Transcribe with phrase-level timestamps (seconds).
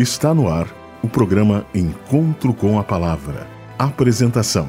[0.00, 0.66] Está no ar
[1.02, 3.46] o programa Encontro com a Palavra.
[3.78, 4.66] Apresentação: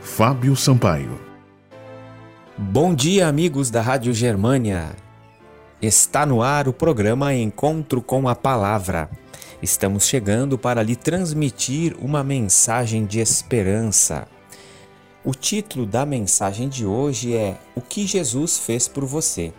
[0.00, 1.20] Fábio Sampaio.
[2.56, 4.94] Bom dia, amigos da Rádio Germânia.
[5.82, 9.10] Está no ar o programa Encontro com a Palavra.
[9.60, 14.28] Estamos chegando para lhe transmitir uma mensagem de esperança.
[15.24, 19.52] O título da mensagem de hoje é O que Jesus fez por você.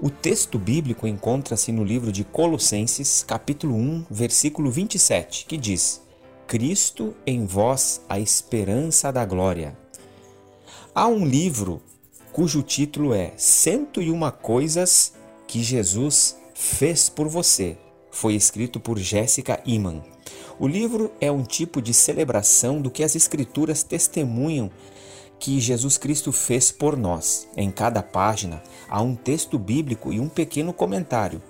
[0.00, 6.00] O texto bíblico encontra-se no livro de Colossenses, capítulo 1, versículo 27, que diz:
[6.46, 9.76] Cristo em vós a esperança da glória.
[10.94, 11.82] Há um livro
[12.32, 15.14] cujo título é 101 coisas
[15.48, 17.76] que Jesus fez por você.
[18.12, 20.00] Foi escrito por Jéssica Iman.
[20.60, 24.70] O livro é um tipo de celebração do que as escrituras testemunham
[25.38, 27.48] que Jesus Cristo fez por nós.
[27.56, 31.42] Em cada página há um texto bíblico e um pequeno comentário.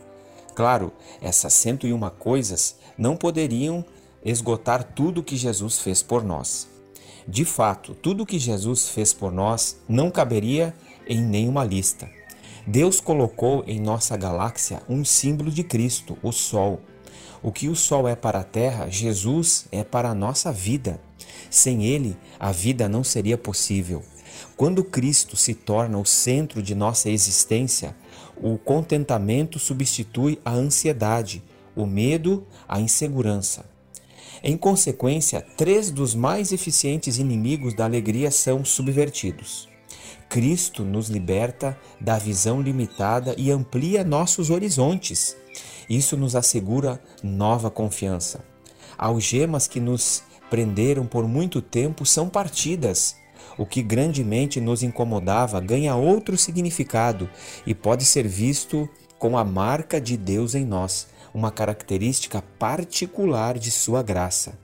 [0.54, 0.92] Claro,
[1.22, 3.84] essas 101 coisas não poderiam
[4.24, 6.68] esgotar tudo que Jesus fez por nós.
[7.26, 10.74] De fato, tudo que Jesus fez por nós não caberia
[11.06, 12.08] em nenhuma lista.
[12.66, 16.80] Deus colocou em nossa galáxia um símbolo de Cristo, o Sol.
[17.42, 21.00] O que o Sol é para a Terra, Jesus é para a nossa vida.
[21.50, 24.02] Sem ele, a vida não seria possível.
[24.56, 27.96] Quando Cristo se torna o centro de nossa existência,
[28.36, 31.42] o contentamento substitui a ansiedade,
[31.74, 33.64] o medo, a insegurança.
[34.42, 39.68] Em consequência, três dos mais eficientes inimigos da alegria são subvertidos.
[40.28, 45.36] Cristo nos liberta da visão limitada e amplia nossos horizontes.
[45.88, 48.44] Isso nos assegura nova confiança.
[48.96, 53.16] Algemas que nos prenderam por muito tempo são partidas.
[53.56, 57.28] O que grandemente nos incomodava ganha outro significado
[57.66, 63.70] e pode ser visto com a marca de Deus em nós, uma característica particular de
[63.70, 64.58] sua graça.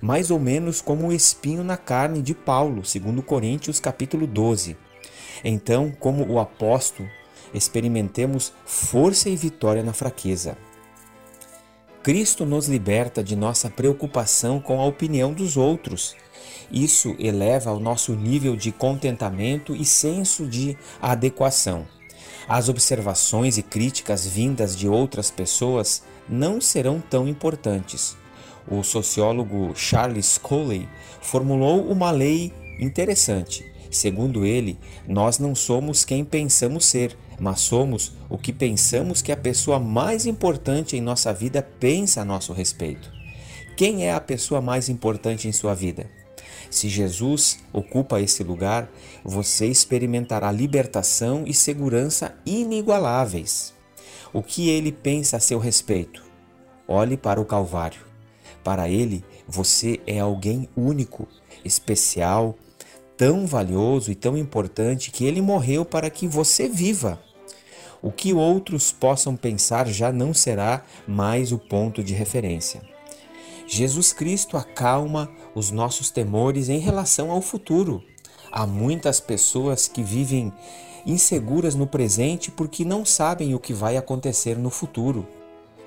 [0.00, 4.76] Mais ou menos como o espinho na carne de Paulo, segundo Coríntios capítulo 12.
[5.42, 7.08] Então, como o apóstolo,
[7.54, 10.58] experimentemos força e vitória na fraqueza.
[12.02, 16.14] Cristo nos liberta de nossa preocupação com a opinião dos outros.
[16.70, 21.86] Isso eleva o nosso nível de contentamento e senso de adequação.
[22.46, 28.16] As observações e críticas vindas de outras pessoas não serão tão importantes.
[28.68, 30.88] O sociólogo Charles Coley
[31.22, 33.64] formulou uma lei interessante.
[33.90, 39.36] Segundo ele, nós não somos quem pensamos ser, mas somos o que pensamos que a
[39.36, 43.12] pessoa mais importante em nossa vida pensa a nosso respeito.
[43.76, 46.08] Quem é a pessoa mais importante em sua vida?
[46.70, 48.90] Se Jesus ocupa esse lugar,
[49.24, 53.72] você experimentará libertação e segurança inigualáveis.
[54.32, 56.24] O que ele pensa a seu respeito?
[56.88, 58.00] Olhe para o Calvário.
[58.62, 61.28] Para ele, você é alguém único,
[61.64, 62.56] especial,
[63.16, 67.20] tão valioso e tão importante que ele morreu para que você viva.
[68.02, 72.82] O que outros possam pensar já não será mais o ponto de referência.
[73.66, 78.02] Jesus Cristo acalma os nossos temores em relação ao futuro.
[78.52, 80.52] Há muitas pessoas que vivem
[81.06, 85.26] inseguras no presente porque não sabem o que vai acontecer no futuro.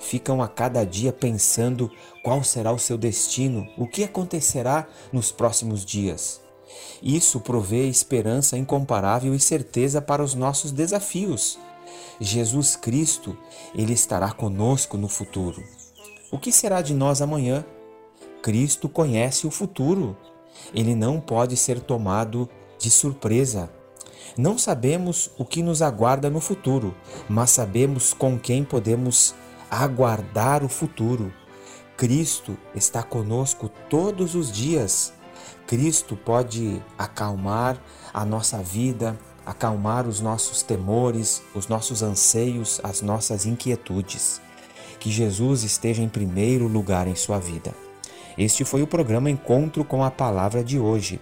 [0.00, 1.90] Ficam a cada dia pensando
[2.22, 6.47] qual será o seu destino, o que acontecerá nos próximos dias.
[7.02, 11.58] Isso provê esperança incomparável e certeza para os nossos desafios.
[12.20, 13.36] Jesus Cristo,
[13.74, 15.62] ele estará conosco no futuro.
[16.30, 17.64] O que será de nós amanhã?
[18.42, 20.16] Cristo conhece o futuro.
[20.74, 23.70] Ele não pode ser tomado de surpresa.
[24.36, 26.94] Não sabemos o que nos aguarda no futuro,
[27.28, 29.34] mas sabemos com quem podemos
[29.70, 31.32] aguardar o futuro.
[31.96, 35.12] Cristo está conosco todos os dias.
[35.66, 37.78] Cristo pode acalmar
[38.12, 44.40] a nossa vida, acalmar os nossos temores, os nossos anseios, as nossas inquietudes.
[44.98, 47.74] Que Jesus esteja em primeiro lugar em sua vida.
[48.36, 51.20] Este foi o programa Encontro com a Palavra de hoje.